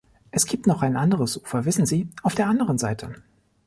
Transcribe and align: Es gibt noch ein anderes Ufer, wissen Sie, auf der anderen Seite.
Es 0.31 0.47
gibt 0.47 0.65
noch 0.65 0.81
ein 0.81 0.97
anderes 0.97 1.37
Ufer, 1.37 1.65
wissen 1.65 1.85
Sie, 1.85 2.09
auf 2.23 2.33
der 2.33 2.47
anderen 2.47 2.79
Seite. 2.79 3.13